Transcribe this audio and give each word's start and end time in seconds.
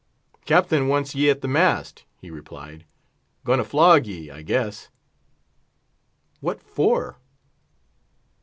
"Captain 0.45 0.87
wants 0.87 1.13
ye 1.13 1.29
at 1.29 1.41
the 1.41 1.47
mast," 1.47 2.05
he 2.19 2.31
replied. 2.31 2.85
"Going 3.43 3.59
to 3.59 3.63
flog 3.63 4.07
ye, 4.07 4.31
I 4.31 4.41
guess." 4.41 4.89
"What 6.39 6.59
for?" 6.59 7.19